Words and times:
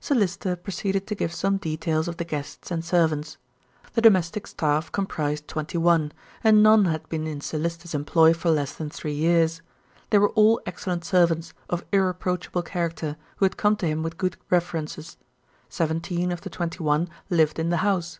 Sir 0.00 0.16
Lyster 0.16 0.56
proceeded 0.56 1.06
to 1.06 1.14
give 1.14 1.32
some 1.32 1.58
details 1.58 2.08
of 2.08 2.16
the 2.16 2.24
guests 2.24 2.72
and 2.72 2.84
servants. 2.84 3.38
The 3.92 4.00
domestic 4.02 4.48
staff 4.48 4.90
comprised 4.90 5.46
twenty 5.46 5.78
one, 5.78 6.10
and 6.42 6.60
none 6.60 6.86
had 6.86 7.08
been 7.08 7.24
in 7.28 7.40
Sir 7.40 7.58
Lyster's 7.58 7.94
employ 7.94 8.34
for 8.34 8.50
less 8.50 8.74
than 8.74 8.90
three 8.90 9.14
years. 9.14 9.62
They 10.10 10.18
were 10.18 10.30
all 10.30 10.60
excellent 10.66 11.04
servants, 11.04 11.54
of 11.70 11.84
irreproachable 11.92 12.62
character, 12.64 13.16
who 13.36 13.44
had 13.44 13.56
come 13.56 13.76
to 13.76 13.86
him 13.86 14.02
with 14.02 14.18
good 14.18 14.36
references. 14.50 15.18
Seventeen 15.68 16.32
of 16.32 16.40
the 16.40 16.50
twenty 16.50 16.82
one 16.82 17.08
lived 17.30 17.60
in 17.60 17.68
the 17.70 17.76
house. 17.86 18.18